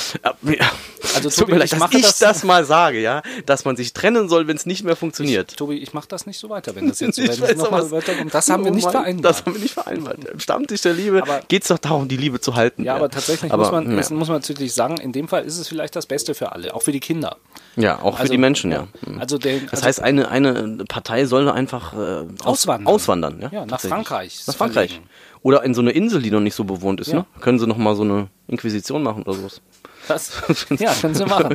Äh, 0.51 0.57
ja. 0.57 0.71
Also, 1.15 1.29
Es 1.29 1.35
tut 1.37 1.45
Tobi, 1.45 1.53
mir 1.53 1.59
leid, 1.59 1.65
ich 1.67 1.71
dass 1.73 1.79
mache 1.81 1.97
ich 1.97 2.03
das- 2.03 2.19
das, 2.19 2.45
mal 2.45 2.65
sage, 2.65 3.01
ja, 3.01 3.23
dass 3.45 3.65
man 3.67 3.77
sich 3.77 3.93
trennen 3.93 4.29
soll, 4.31 4.47
wenn 4.49 4.57
es 4.57 4.65
nicht 4.65 4.85
mehr 4.85 4.97
funktioniert. 4.97 5.55
Tobi, 5.57 5.77
ich 5.77 5.93
mache 5.93 6.09
das 6.09 6.27
nicht 6.27 6.39
so 6.39 6.49
weiter, 6.49 6.75
wenn 6.75 6.89
das 6.89 7.01
jetzt 7.01 7.17
so 7.17 7.23
Ich 7.25 7.41
weiterkommt. 7.41 8.33
Das 8.33 8.49
haben 8.49 8.65
wir 8.65 8.73
Oh 8.73 8.75
nicht 8.75 8.85
Mann, 8.85 8.93
vereinbart. 8.93 9.25
Das 9.35 9.45
haben 9.45 9.55
wir 9.55 9.61
nicht 9.61 9.75
vereinbart. 9.75 10.25
Im 10.25 10.41
Stammtisch 10.41 10.81
der 10.81 10.95
Liebe 10.95 11.23
geht 11.49 11.63
es 11.63 11.69
doch 11.69 11.79
darum, 11.79 12.09
die 12.09 12.17
Liebe 12.17 12.41
zu 12.41 12.55
halten. 12.55 12.85
Ja, 12.85 12.97
aber 12.97 13.11
tatsächlich 13.11 13.53
Aber, 13.53 13.65
muss, 13.65 13.73
man, 13.73 13.91
ja. 13.91 13.97
muss 14.17 14.29
man 14.29 14.39
natürlich 14.39 14.73
sagen, 14.73 14.97
in 14.97 15.13
dem 15.13 15.29
Fall 15.29 15.45
ist 15.45 15.59
es 15.59 15.69
vielleicht 15.69 15.95
das 15.97 16.07
Beste 16.07 16.35
für 16.35 16.53
alle, 16.53 16.75
auch 16.75 16.83
für 16.83 16.93
die 16.93 17.01
Kinder. 17.01 17.37
Ja, 17.77 18.01
auch 18.03 18.15
für 18.17 18.21
Also, 18.23 18.33
die 18.33 18.39
Menschen, 18.39 18.73
ja. 18.73 18.89
Mhm. 19.07 19.21
Also 19.21 19.37
der, 19.39 19.61
Das 19.61 19.73
also 19.75 19.85
heißt, 19.85 20.01
eine, 20.03 20.29
eine 20.31 20.85
Partei 20.89 21.27
soll 21.27 21.49
einfach 21.51 21.93
äh, 21.93 21.97
aus- 21.97 22.27
Auswandern. 22.45 22.87
auswandern 22.87 23.39
ja, 23.43 23.49
Ja, 23.53 23.67
nach. 23.67 23.81
Frankreich 23.81 24.41
Nach 24.47 24.55
Frankreich. 24.57 24.91
verlegen. 24.93 25.11
Oder 25.43 25.63
in 25.65 25.73
so 25.75 25.81
eine 25.81 25.91
Insel, 25.93 26.21
die 26.23 26.31
noch 26.31 26.41
nicht 26.41 26.55
so 26.55 26.65
bewohnt 26.65 27.01
ist. 27.01 27.09
Ja. 27.09 27.21
Ne? 27.21 27.27
Können 27.41 27.59
sie 27.59 27.67
noch 27.67 27.79
mal 27.79 27.95
so 27.97 28.03
eine 28.03 28.29
Inquisition 28.49 29.03
machen 29.03 29.23
oder 29.23 29.35
sowas. 29.35 29.61
das, 30.09 30.33
ja, 30.79 30.93
können 30.95 31.15
Sie 31.15 31.25
machen. 31.27 31.55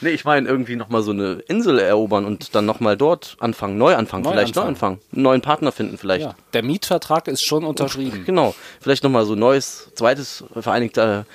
nee, 0.00 0.10
ich 0.10 0.24
meine 0.24 0.48
irgendwie 0.48 0.76
noch 0.76 0.90
mal 0.90 1.02
so 1.02 1.10
eine 1.10 1.42
Insel 1.48 1.78
erobern 1.80 2.24
und 2.24 2.54
dann 2.54 2.64
noch 2.66 2.78
mal 2.78 2.96
dort 2.96 3.36
anfangen, 3.40 3.78
neu 3.78 3.96
anfangen, 3.96 4.22
Neu 4.22 4.30
vielleicht 4.30 4.54
neu 4.54 4.62
anfangen. 4.62 5.00
einen 5.12 5.22
neuen 5.22 5.40
Partner 5.40 5.72
finden 5.72 5.98
vielleicht. 5.98 6.24
Ja, 6.24 6.34
der 6.52 6.62
Mietvertrag 6.62 7.26
ist 7.26 7.42
schon 7.42 7.64
unterschrieben. 7.64 8.22
Genau, 8.24 8.54
vielleicht 8.80 9.02
noch 9.02 9.10
mal 9.10 9.24
so 9.26 9.32
ein 9.32 9.38
neues, 9.40 9.88
zweites 9.96 10.44
Vereinigter 10.58 11.26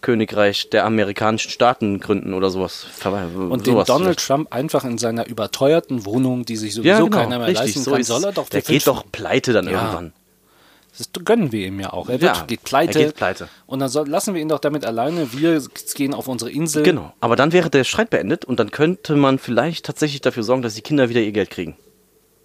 Königreich 0.00 0.70
der 0.70 0.84
amerikanischen 0.86 1.50
Staaten 1.50 2.00
gründen 2.00 2.32
oder 2.34 2.50
sowas. 2.50 2.86
Und 3.04 3.66
den 3.66 3.74
sowas 3.74 3.86
Donald 3.86 4.04
vielleicht. 4.20 4.26
Trump 4.26 4.52
einfach 4.52 4.84
in 4.84 4.96
seiner 4.98 5.26
überteuerten 5.26 6.06
Wohnung, 6.06 6.44
die 6.46 6.56
sich 6.56 6.74
sowieso 6.74 6.88
ja, 6.88 6.98
genau, 7.00 7.16
keiner 7.16 7.38
mehr 7.38 7.48
richtig, 7.48 7.66
leisten 7.66 7.82
so 7.84 7.90
kann, 7.92 8.00
ist 8.00 8.06
soll 8.06 8.24
er 8.24 8.32
doch 8.32 8.48
Der 8.48 8.62
geht 8.62 8.86
doch 8.86 9.04
pleite 9.12 9.52
dann 9.52 9.66
Ja. 9.66 9.72
irgendwann. 9.72 10.12
Das 11.00 11.24
gönnen 11.24 11.50
wir 11.50 11.66
ihm 11.66 11.80
ja 11.80 11.92
auch. 11.92 12.08
Er 12.08 12.20
wird, 12.20 12.36
Ja, 12.36 12.44
geht 12.46 12.62
pleite. 12.62 12.98
er 12.98 13.06
geht 13.06 13.16
pleite. 13.16 13.48
Und 13.66 13.78
dann 13.80 13.88
soll, 13.88 14.06
lassen 14.08 14.34
wir 14.34 14.40
ihn 14.42 14.48
doch 14.48 14.58
damit 14.58 14.84
alleine. 14.84 15.32
Wir 15.32 15.62
gehen 15.94 16.12
auf 16.14 16.28
unsere 16.28 16.50
Insel. 16.50 16.82
Genau. 16.82 17.12
Aber 17.20 17.36
dann 17.36 17.52
wäre 17.52 17.70
der 17.70 17.84
Streit 17.84 18.10
beendet 18.10 18.44
und 18.44 18.60
dann 18.60 18.70
könnte 18.70 19.16
man 19.16 19.38
vielleicht 19.38 19.86
tatsächlich 19.86 20.20
dafür 20.20 20.42
sorgen, 20.42 20.62
dass 20.62 20.74
die 20.74 20.82
Kinder 20.82 21.08
wieder 21.08 21.20
ihr 21.20 21.32
Geld 21.32 21.50
kriegen. 21.50 21.76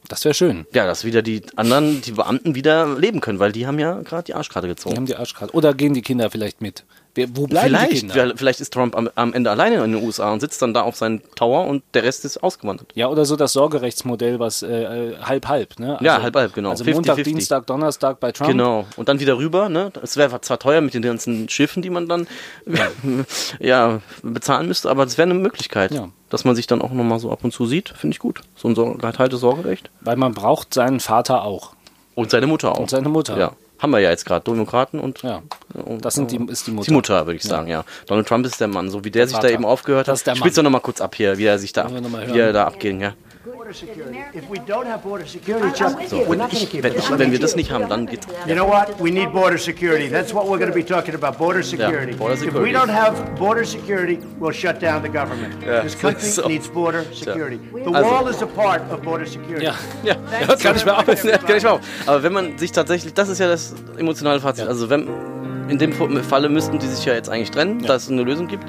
Das 0.08 0.24
wäre 0.24 0.36
schön. 0.36 0.66
Ja, 0.74 0.86
dass 0.86 1.04
wieder 1.04 1.22
die 1.22 1.42
anderen, 1.56 2.02
die 2.02 2.12
Beamten 2.12 2.54
wieder 2.56 2.98
leben 2.98 3.22
können, 3.22 3.40
weil 3.40 3.52
die 3.52 3.66
haben 3.68 3.80
ja 3.80 4.02
gerade 4.04 4.24
die 4.24 4.36
Arschkarte 4.36 4.68
Die 4.68 4.76
gezogen. 4.76 4.96
haben 4.96 5.06
die 5.08 5.16
Arschkarte. 5.16 5.54
Oder 5.56 5.74
gehen 5.74 5.94
die 5.96 6.02
Kinder 6.04 6.30
vielleicht 6.30 6.62
mit? 6.62 6.84
Wer, 7.16 7.36
wo 7.36 7.48
bleiben 7.48 7.70
die 7.70 7.76
Vielleicht, 7.78 7.92
Kinder? 8.02 8.16
weil- 8.16 8.38
vielleicht 8.38 8.60
ist 8.62 8.74
Trump 8.74 8.96
am, 8.96 9.10
am 9.16 9.34
Ende 9.34 9.50
alleine 9.50 9.84
in 9.84 9.94
den 9.94 10.04
USA 10.04 10.32
und 10.34 10.42
sitzt 10.42 10.62
dann 10.62 10.74
da 10.74 10.82
auf 10.82 10.96
seinem 10.98 11.22
Tower 11.36 11.66
und 11.66 11.82
der 11.94 12.04
Rest 12.04 12.26
ist 12.26 12.44
ausgewandert. 12.44 12.92
Ja, 12.94 13.08
oder 13.08 13.26
so 13.26 13.36
das 13.36 13.54
Sorgerechtsmodell, 13.54 14.40
was 14.40 14.62
äh, 14.64 14.68
äh, 15.12 15.18
halb-halb, 15.22 15.80
ne? 15.80 15.98
Ja, 16.02 16.22
halb-halb, 16.22 16.54
genau. 16.54 16.72
Also 16.72 16.84
50-50. 16.84 16.94
Montag, 16.94 17.24
Dienstag, 17.24 17.68
Donnerstag 17.68 18.20
bei 18.20 18.32
Trump. 18.32 18.52
Genau. 18.52 18.86
Und 18.98 19.10
dann 19.10 19.20
wieder 19.20 19.38
rüber, 19.38 19.70
ne? 19.70 19.92
Es 20.04 20.18
wäre 20.18 20.40
zwar 20.42 20.60
teuer 20.60 20.82
mit 20.82 20.94
den 20.94 21.02
ganzen 21.02 21.48
Schiffen, 21.50 21.82
die 21.82 21.90
man 21.90 22.08
dann 22.08 22.28
ja, 23.60 24.02
bezahlen 24.24 24.68
müsste, 24.68 24.90
aber 24.90 25.04
es 25.04 25.18
wäre 25.18 25.30
eine 25.30 25.40
Möglichkeit. 25.40 25.92
Ja. 25.92 26.10
Dass 26.30 26.44
man 26.44 26.56
sich 26.56 26.68
dann 26.68 26.82
auch 26.82 26.92
nochmal 26.92 27.20
so 27.20 27.32
ab 27.32 27.40
und 27.44 27.52
zu 27.54 27.66
sieht, 27.66 27.90
finde 27.90 28.14
ich 28.16 28.20
gut. 28.20 28.42
So 28.56 28.68
ein 28.68 28.98
geteiltes 28.98 29.40
Sorgerecht. 29.40 29.90
Weil 30.02 30.18
man 30.18 30.34
braucht 30.34 30.74
seinen 30.74 31.00
Vater 31.00 31.44
auch. 31.44 31.74
Und 32.16 32.32
seine 32.32 32.48
Mutter 32.48 32.74
auch. 32.74 32.80
Und 32.80 32.90
seine 32.90 33.10
Mutter. 33.10 33.38
Ja. 33.38 33.52
Haben 33.80 33.92
wir 33.92 34.00
ja 34.00 34.10
jetzt 34.10 34.26
gerade. 34.26 34.44
Demokraten 34.44 35.00
und, 35.00 35.22
Ja. 35.22 35.42
und 35.74 36.04
Das 36.06 36.14
sind 36.16 36.32
die, 36.32 36.38
ist 36.50 36.66
die 36.68 36.72
Mutter. 36.72 36.86
Die 36.88 36.94
Mutter, 36.94 37.26
würde 37.26 37.36
ich 37.38 37.44
sagen, 37.44 37.68
ja. 37.68 37.84
Donald 38.08 38.28
Trump 38.28 38.46
ist 38.46 38.60
der 38.62 38.68
Mann, 38.68 38.90
so 38.90 39.04
wie 39.04 39.12
der, 39.12 39.28
sich 39.28 39.36
Vater. 39.36 39.50
da 39.50 39.54
eben 39.54 39.66
aufgehört 39.66 40.08
Das 40.08 40.14
hat. 40.14 40.16
ist 40.20 40.28
der 40.28 40.36
Spiel's 40.36 40.56
Mann. 40.56 40.64
doch 40.66 40.70
nochmal 40.70 40.82
kurz 40.82 41.02
ab 41.02 41.14
hier, 41.16 41.38
wie 41.38 41.46
er 41.46 41.60
sich 41.60 41.74
da, 41.74 41.84
ab, 41.86 41.92
wie 41.94 42.40
er 42.40 42.54
da 42.54 42.66
abging, 42.66 43.02
ja. 43.02 43.14
Border 43.46 43.74
security. 43.74 44.18
If 44.34 44.50
we 44.50 44.58
don't 44.60 44.88
have 44.88 45.04
border 45.04 45.26
security, 45.28 45.72
Chuck, 45.78 45.94
we're 46.28 46.36
not 46.36 46.50
going 46.52 46.66
to 46.66 46.72
keep 46.72 46.84
Wenn, 46.84 46.94
it. 46.94 46.98
ich, 47.00 47.10
wenn 47.20 47.32
wir 47.32 47.40
das 47.40 47.56
nicht 47.56 47.70
haben, 47.72 47.88
dann 47.88 48.08
geht's. 48.08 48.26
You 48.48 48.56
know 48.56 48.66
what? 48.68 49.00
We 49.00 49.12
need 49.12 49.32
border 49.32 49.58
security. 49.60 50.10
That's 50.10 50.34
what 50.34 50.46
we're 50.48 50.58
going 50.58 50.72
to 50.72 50.74
be 50.74 50.84
talking 50.84 51.14
about. 51.14 51.38
Border 51.38 51.62
security. 51.62 52.14
border 52.14 52.34
If 52.34 52.42
we 52.42 52.46
security. 52.48 52.74
don't 52.74 52.90
have 52.90 53.14
border 53.38 53.64
security, 53.64 54.18
we'll 54.40 54.52
shut 54.52 54.80
down 54.82 55.04
the 55.04 55.10
government. 55.10 55.62
Yeah, 55.64 55.82
This 55.84 55.94
country 55.96 56.22
so. 56.28 56.48
needs 56.48 56.68
border 56.68 57.06
security. 57.14 57.60
The 57.72 57.92
Also- 57.94 58.10
wall 58.10 58.28
is 58.30 58.42
a 58.42 58.48
part 58.48 58.82
of 58.92 59.02
border 59.04 59.26
security. 59.28 59.66
Ja. 59.66 59.76
Ja, 60.04 60.16
Er 60.40 60.48
hört 60.48 60.64
gar 60.64 60.74
nicht 60.74 60.86
mehr 60.86 60.98
auf. 60.98 61.24
Ja, 61.24 61.38
kann 61.38 61.58
ich 61.58 61.68
auf. 61.68 61.82
Aber 62.08 62.24
wenn 62.24 62.34
man 62.34 62.58
sich 62.58 62.72
tatsächlich, 62.72 63.14
das 63.14 63.30
ist 63.30 63.40
ja 63.40 63.48
das 63.48 63.76
emotionale 63.98 64.40
Fazit. 64.40 64.68
Also 64.68 64.90
wenn 64.90 65.08
in 65.70 65.78
dem 65.78 65.94
Falle 65.94 66.50
müssten 66.50 66.80
die 66.80 66.88
sich 66.88 67.06
ja 67.06 67.14
jetzt 67.14 67.30
eigentlich 67.30 67.52
trennen, 67.52 67.84
dass 67.84 68.04
es 68.06 68.10
eine 68.10 68.24
Lösung 68.24 68.48
gibt. 68.48 68.64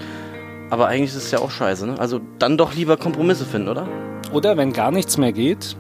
Aber 0.69 0.89
eigentlich 0.89 1.11
ist 1.11 1.17
es 1.25 1.31
ja 1.31 1.39
auch 1.39 1.51
scheiße, 1.51 1.87
ne? 1.87 1.95
Also 1.99 2.21
dann 2.39 2.59
doch 2.59 2.75
lieber 2.75 2.97
Kompromisse 2.97 3.45
finden, 3.47 3.69
oder? 3.69 3.87
Oder 4.33 4.57
wenn 4.57 4.73
gar 4.73 4.91
nichts 4.91 5.17
mehr 5.19 5.33
geht, 5.33 5.77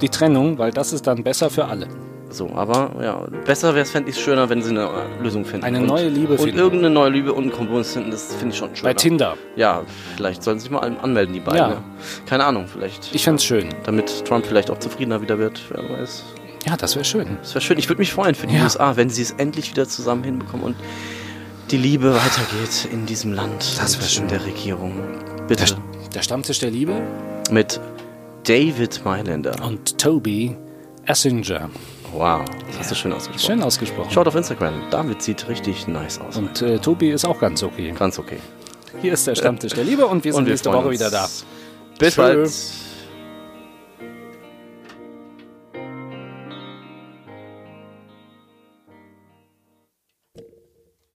die 0.00 0.08
Trennung, 0.08 0.58
weil 0.58 0.70
das 0.72 0.92
ist 0.92 1.06
dann 1.06 1.22
besser 1.22 1.50
für 1.50 1.66
alle. 1.66 1.86
So, 2.30 2.50
aber 2.54 2.92
ja, 3.02 3.26
besser 3.44 3.74
wäre 3.74 3.82
es, 3.82 3.90
fände 3.90 4.08
ich 4.08 4.16
es 4.16 4.22
schöner, 4.22 4.48
wenn 4.48 4.62
sie 4.62 4.70
eine 4.70 4.84
äh, 4.84 5.22
Lösung 5.22 5.44
finden. 5.44 5.66
Eine 5.66 5.80
und, 5.80 5.86
neue 5.86 6.08
Liebe 6.08 6.32
und 6.32 6.40
finden. 6.40 6.58
irgendeine 6.58 6.94
neue 6.94 7.10
Liebe 7.10 7.32
und 7.34 7.42
einen 7.42 7.52
Kompromiss 7.52 7.92
finden, 7.92 8.10
das 8.10 8.34
finde 8.34 8.54
ich 8.54 8.58
schon 8.58 8.74
schöner. 8.74 8.88
Bei 8.88 8.94
Tinder. 8.94 9.36
Ja, 9.54 9.82
vielleicht 10.16 10.42
sollen 10.42 10.58
sie 10.58 10.62
sich 10.62 10.70
mal 10.70 10.78
an- 10.80 10.96
anmelden, 10.98 11.34
die 11.34 11.40
beiden. 11.40 11.58
Ja. 11.58 11.68
Ne? 11.68 11.76
Keine 12.24 12.44
Ahnung, 12.46 12.66
vielleicht. 12.72 13.14
Ich 13.14 13.22
fände 13.24 13.42
schön. 13.42 13.68
damit 13.84 14.24
Trump 14.24 14.46
vielleicht 14.46 14.70
auch 14.70 14.78
zufriedener 14.78 15.20
wieder 15.20 15.38
wird, 15.38 15.60
wer 15.68 15.82
weiß. 15.98 16.24
Ja, 16.66 16.76
das 16.78 16.94
wäre 16.94 17.04
schön. 17.04 17.36
Das 17.42 17.54
wäre 17.54 17.60
schön. 17.60 17.76
Ich 17.78 17.88
würde 17.90 17.98
mich 18.00 18.14
freuen 18.14 18.34
für 18.34 18.46
die 18.46 18.56
Ja. 18.56 18.62
USA, 18.62 18.96
wenn 18.96 19.10
sie 19.10 19.20
es 19.22 19.32
endlich 19.32 19.70
wieder 19.70 19.86
zusammen 19.86 20.24
hinbekommen 20.24 20.64
und 20.64 20.76
die 21.70 21.76
Liebe 21.76 22.14
weitergeht 22.14 22.88
in 22.90 23.04
diesem 23.04 23.34
Land. 23.34 23.78
Das 23.78 23.96
wär 23.98 24.04
und 24.04 24.10
schön. 24.10 24.22
In 24.22 24.28
der 24.30 24.44
Regierung. 24.46 24.92
Bitte. 25.48 25.76
Der, 26.14 26.22
Stammtisch 26.22 26.58
der 26.58 26.70
Liebe 26.70 27.00
Mit 27.50 27.80
David 28.44 29.04
Mailänder. 29.04 29.54
und 29.64 29.98
Toby 29.98 30.56
Essinger. 31.06 31.70
Wow, 32.12 32.42
das 32.66 32.78
hast 32.80 32.90
du 32.90 32.94
schön 32.94 33.12
ausgesprochen. 33.12 33.46
Schön 33.46 33.62
ausgesprochen. 33.62 34.10
Schaut 34.10 34.28
auf 34.28 34.34
Instagram. 34.34 34.74
David 34.90 35.22
sieht 35.22 35.48
richtig 35.48 35.88
nice 35.88 36.20
aus. 36.20 36.36
Und 36.36 36.60
äh, 36.60 36.78
Tobi 36.78 37.10
ist 37.10 37.24
auch 37.24 37.38
ganz 37.40 37.62
okay. 37.62 37.92
Ganz 37.98 38.18
okay. 38.18 38.38
Hier 39.00 39.14
ist 39.14 39.26
der 39.26 39.34
Stammtisch 39.34 39.72
der 39.72 39.84
Liebe 39.84 40.06
und 40.06 40.22
wir 40.22 40.32
sind 40.32 40.40
Und 40.40 40.46
wir 40.46 40.52
nächste 40.52 40.70
Woche 40.72 40.88
uns. 40.88 40.98
wieder 40.98 41.10
da. 41.10 41.28
Bis 41.98 42.14
Tschö. 42.14 42.20
bald. 42.22 42.50